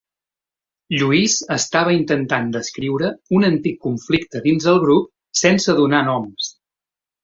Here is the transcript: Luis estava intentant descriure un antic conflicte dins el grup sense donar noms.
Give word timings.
Luis 1.01 1.35
estava 1.57 1.93
intentant 1.97 2.49
descriure 2.57 3.13
un 3.39 3.47
antic 3.53 3.79
conflicte 3.87 4.45
dins 4.51 4.69
el 4.75 4.85
grup 4.89 5.11
sense 5.47 5.81
donar 5.85 6.07
noms. 6.13 6.55